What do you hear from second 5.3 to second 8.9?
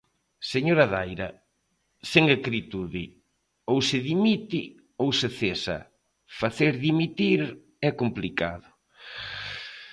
cesa, facer dimitir é complicado.